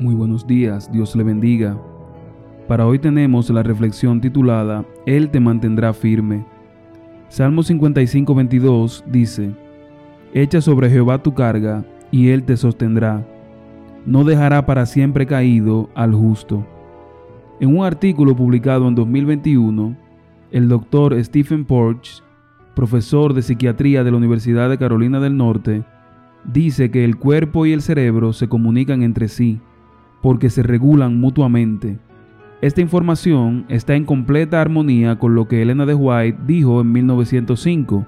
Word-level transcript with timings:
Muy 0.00 0.14
buenos 0.14 0.46
días, 0.46 0.92
Dios 0.92 1.16
le 1.16 1.24
bendiga. 1.24 1.76
Para 2.68 2.86
hoy 2.86 3.00
tenemos 3.00 3.50
la 3.50 3.64
reflexión 3.64 4.20
titulada 4.20 4.84
Él 5.06 5.28
te 5.28 5.40
mantendrá 5.40 5.92
firme. 5.92 6.46
Salmo 7.28 7.64
55, 7.64 8.32
22 8.32 9.04
dice, 9.08 9.50
Echa 10.32 10.60
sobre 10.60 10.88
Jehová 10.88 11.20
tu 11.20 11.34
carga, 11.34 11.84
y 12.12 12.28
Él 12.28 12.44
te 12.44 12.56
sostendrá. 12.56 13.26
No 14.06 14.22
dejará 14.22 14.64
para 14.66 14.86
siempre 14.86 15.26
caído 15.26 15.90
al 15.96 16.14
justo. 16.14 16.64
En 17.58 17.76
un 17.76 17.84
artículo 17.84 18.36
publicado 18.36 18.86
en 18.86 18.94
2021, 18.94 19.96
el 20.52 20.68
doctor 20.68 21.24
Stephen 21.24 21.64
Porch, 21.64 22.22
profesor 22.76 23.34
de 23.34 23.42
psiquiatría 23.42 24.04
de 24.04 24.12
la 24.12 24.16
Universidad 24.16 24.70
de 24.70 24.78
Carolina 24.78 25.18
del 25.18 25.36
Norte, 25.36 25.82
dice 26.44 26.92
que 26.92 27.04
el 27.04 27.16
cuerpo 27.16 27.66
y 27.66 27.72
el 27.72 27.82
cerebro 27.82 28.32
se 28.32 28.48
comunican 28.48 29.02
entre 29.02 29.26
sí 29.26 29.60
porque 30.22 30.50
se 30.50 30.62
regulan 30.62 31.18
mutuamente. 31.20 31.98
Esta 32.60 32.80
información 32.80 33.66
está 33.68 33.94
en 33.94 34.04
completa 34.04 34.60
armonía 34.60 35.18
con 35.18 35.34
lo 35.34 35.46
que 35.46 35.62
Elena 35.62 35.86
de 35.86 35.94
White 35.94 36.40
dijo 36.46 36.80
en 36.80 36.90
1905. 36.90 38.04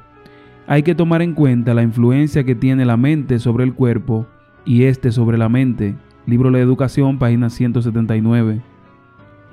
Hay 0.66 0.82
que 0.82 0.94
tomar 0.94 1.22
en 1.22 1.34
cuenta 1.34 1.74
la 1.74 1.82
influencia 1.82 2.44
que 2.44 2.54
tiene 2.54 2.84
la 2.84 2.96
mente 2.96 3.38
sobre 3.38 3.64
el 3.64 3.74
cuerpo 3.74 4.26
y 4.64 4.84
este 4.84 5.12
sobre 5.12 5.38
la 5.38 5.48
mente. 5.48 5.96
Libro 6.26 6.50
La 6.50 6.58
Educación, 6.58 7.18
página 7.18 7.48
179. 7.48 8.60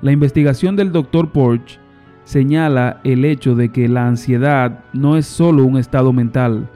La 0.00 0.12
investigación 0.12 0.76
del 0.76 0.92
Dr. 0.92 1.30
Porch 1.30 1.80
señala 2.24 3.00
el 3.04 3.24
hecho 3.24 3.54
de 3.54 3.70
que 3.70 3.88
la 3.88 4.06
ansiedad 4.06 4.84
no 4.92 5.16
es 5.16 5.26
solo 5.26 5.64
un 5.64 5.78
estado 5.78 6.12
mental, 6.12 6.68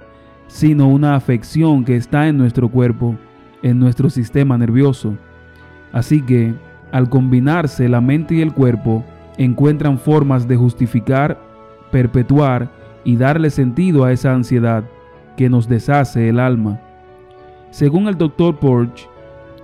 sino 0.47 0.89
una 0.89 1.15
afección 1.15 1.85
que 1.85 1.97
está 1.97 2.29
en 2.29 2.39
nuestro 2.39 2.69
cuerpo, 2.69 3.17
en 3.63 3.79
nuestro 3.79 4.11
sistema 4.11 4.57
nervioso. 4.57 5.17
Así 5.93 6.23
que, 6.23 6.55
al 6.91 7.09
combinarse 7.09 7.89
la 7.89 8.01
mente 8.01 8.35
y 8.35 8.41
el 8.41 8.53
cuerpo, 8.53 9.05
encuentran 9.37 9.99
formas 9.99 10.49
de 10.49 10.57
justificar, 10.57 11.39
perpetuar 11.91 12.71
y 13.05 13.17
darle 13.17 13.51
sentido 13.51 14.05
a 14.05 14.13
esa 14.13 14.35
ansiedad 14.35 14.85
que 15.37 15.49
nos 15.49 15.69
deshace 15.69 16.29
el 16.29 16.39
alma. 16.39 16.81
Según 17.71 18.09
el 18.09 18.19
Dr. 18.19 18.59
Porch, 18.59 19.09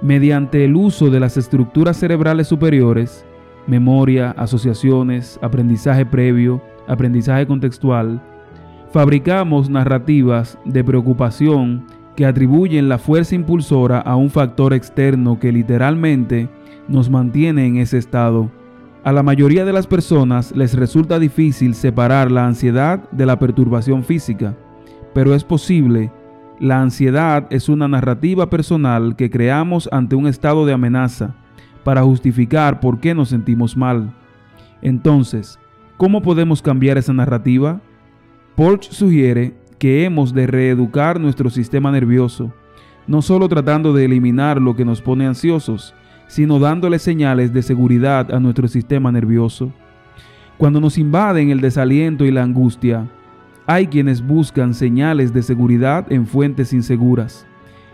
mediante 0.01 0.65
el 0.65 0.77
uso 0.77 1.11
de 1.11 1.21
las 1.21 1.37
estructuras 1.37 1.97
cerebrales 1.97 2.47
superiores, 2.47 3.25
memoria, 3.67 4.31
asociaciones, 4.33 5.39
aprendizaje 5.43 6.07
previo, 6.07 6.63
aprendizaje 6.87 7.47
contextual, 7.47 8.23
fabricamos 8.93 9.69
narrativas 9.69 10.59
de 10.65 10.83
preocupación 10.83 11.85
que 12.19 12.27
atribuyen 12.27 12.89
la 12.89 12.99
fuerza 12.99 13.37
impulsora 13.37 14.01
a 14.01 14.17
un 14.17 14.29
factor 14.29 14.75
externo 14.75 15.39
que 15.39 15.53
literalmente 15.53 16.49
nos 16.89 17.09
mantiene 17.09 17.65
en 17.65 17.77
ese 17.77 17.97
estado. 17.97 18.51
A 19.05 19.13
la 19.13 19.23
mayoría 19.23 19.65
de 19.65 19.73
las 19.73 19.87
personas 19.87 20.51
les 20.51 20.75
resulta 20.75 21.21
difícil 21.21 21.77
separar 21.77 22.33
la 22.33 22.45
ansiedad 22.45 23.09
de 23.13 23.25
la 23.25 23.39
perturbación 23.39 24.03
física, 24.03 24.57
pero 25.15 25.33
es 25.33 25.45
posible. 25.45 26.11
La 26.59 26.83
ansiedad 26.83 27.47
es 27.51 27.69
una 27.69 27.87
narrativa 27.87 28.51
personal 28.51 29.15
que 29.15 29.31
creamos 29.31 29.89
ante 29.93 30.17
un 30.17 30.27
estado 30.27 30.67
de 30.67 30.73
amenaza 30.73 31.37
para 31.85 32.03
justificar 32.03 32.81
por 32.81 32.99
qué 32.99 33.15
nos 33.15 33.29
sentimos 33.29 33.77
mal. 33.77 34.13
Entonces, 34.83 35.57
¿cómo 35.97 36.21
podemos 36.21 36.63
cambiar 36.63 36.99
esa 36.99 37.13
narrativa? 37.13 37.81
Porch 38.57 38.91
sugiere 38.91 39.55
que 39.79 40.05
hemos 40.05 40.35
de 40.35 40.47
reeducar 40.47 41.21
nuestro 41.21 41.51
sistema 41.51 41.91
nervioso, 41.93 42.53
no 43.07 43.23
solo 43.23 43.49
tratando 43.49 43.93
de 43.93 44.05
eliminar 44.05 44.61
lo 44.61 44.77
que 44.77 44.85
nos 44.85 45.01
pone 45.01 45.27
ansiosos, 45.27 45.95
sino 46.27 46.59
dándole 46.59 46.99
señales 46.99 47.53
de 47.53 47.63
seguridad 47.63 48.33
a 48.35 48.41
nuestro 48.41 48.69
sistema 48.69 49.11
nervioso. 49.11 49.73
Cuando 50.59 50.81
nos 50.81 50.99
invaden 50.99 51.51
el 51.51 51.61
desaliento 51.61 52.25
y 52.25 52.31
la 52.31 52.43
angustia, 52.43 53.09
hay 53.67 53.87
quienes 53.87 54.27
buscan 54.27 54.75
señales 54.75 55.33
de 55.33 55.43
seguridad 55.43 56.11
en 56.13 56.27
fuentes 56.27 56.73
inseguras. 56.73 57.47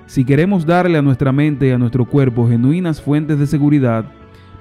Si 0.06 0.24
queremos 0.24 0.66
darle 0.66 0.98
a 0.98 1.02
nuestra 1.02 1.32
mente 1.32 1.68
y 1.68 1.70
a 1.70 1.78
nuestro 1.78 2.04
cuerpo 2.04 2.48
genuinas 2.48 3.00
fuentes 3.00 3.38
de 3.38 3.46
seguridad, 3.46 4.04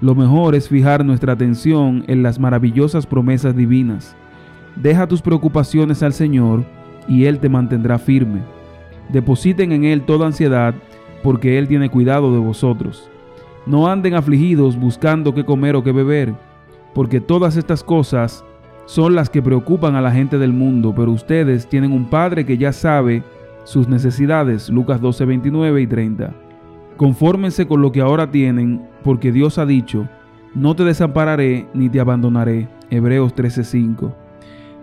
lo 0.02 0.16
mejor 0.16 0.56
es 0.56 0.68
fijar 0.68 1.04
nuestra 1.06 1.34
atención 1.34 2.04
en 2.08 2.24
las 2.24 2.40
maravillosas 2.40 3.06
promesas 3.06 3.56
divinas. 3.56 4.16
Deja 4.76 5.08
tus 5.08 5.22
preocupaciones 5.22 6.04
al 6.04 6.14
Señor 6.14 6.66
y 7.08 7.26
Él 7.26 7.40
te 7.40 7.50
mantendrá 7.50 7.98
firme. 7.98 8.42
Depositen 9.10 9.72
en 9.72 9.84
Él 9.84 10.04
toda 10.04 10.28
ansiedad, 10.28 10.74
porque 11.22 11.58
Él 11.58 11.68
tiene 11.68 11.90
cuidado 11.90 12.34
de 12.34 12.40
vosotros. 12.40 13.10
No 13.66 13.88
anden 13.88 14.14
afligidos 14.14 14.78
buscando 14.78 15.34
qué 15.34 15.46
comer 15.46 15.76
o 15.76 15.84
qué 15.84 15.92
beber, 15.92 16.34
porque 16.94 17.22
todas 17.22 17.56
estas 17.56 17.84
cosas 17.84 18.44
son 18.86 19.16
las 19.16 19.30
que 19.30 19.42
preocupan 19.42 19.96
a 19.96 20.02
la 20.02 20.12
gente 20.12 20.38
del 20.38 20.52
mundo, 20.52 20.94
pero 20.96 21.12
ustedes 21.12 21.68
tienen 21.68 21.94
un 21.94 22.10
Padre 22.10 22.46
que 22.46 22.58
ya 22.58 22.74
sabe 22.74 23.24
sus 23.64 23.88
necesidades. 23.88 24.70
Lucas 24.70 25.00
12, 25.00 25.26
29 25.26 25.82
y 25.82 25.88
30. 25.88 26.34
Confórmense 26.98 27.66
con 27.66 27.82
lo 27.82 27.92
que 27.92 28.02
ahora 28.02 28.30
tienen, 28.30 28.86
porque 29.04 29.32
Dios 29.32 29.58
ha 29.58 29.66
dicho, 29.66 30.08
no 30.54 30.76
te 30.76 30.84
desampararé 30.84 31.68
ni 31.74 31.90
te 31.90 32.00
abandonaré. 32.00 32.68
Hebreos 32.90 33.34
13:5. 33.34 34.14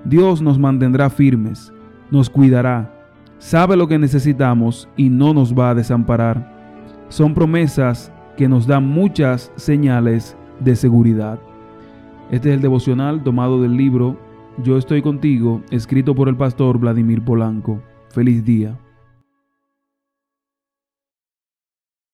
Dios 0.04 0.40
nos 0.42 0.58
mantendrá 0.58 1.10
firmes 1.10 1.72
nos 2.10 2.30
cuidará, 2.30 2.92
sabe 3.38 3.76
lo 3.76 3.88
que 3.88 3.98
necesitamos 3.98 4.88
y 4.96 5.08
no 5.08 5.34
nos 5.34 5.54
va 5.54 5.70
a 5.70 5.74
desamparar. 5.74 6.60
Son 7.08 7.34
promesas 7.34 8.12
que 8.36 8.48
nos 8.48 8.66
dan 8.66 8.86
muchas 8.86 9.52
señales 9.56 10.36
de 10.60 10.76
seguridad. 10.76 11.38
Este 12.30 12.50
es 12.50 12.56
el 12.56 12.62
devocional 12.62 13.22
tomado 13.22 13.60
del 13.60 13.76
libro 13.76 14.16
Yo 14.62 14.76
estoy 14.76 15.02
contigo, 15.02 15.62
escrito 15.70 16.14
por 16.14 16.28
el 16.28 16.36
pastor 16.36 16.78
Vladimir 16.78 17.24
Polanco. 17.24 17.82
Feliz 18.10 18.44
día. 18.44 18.76